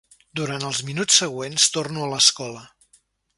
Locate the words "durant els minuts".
0.37-1.17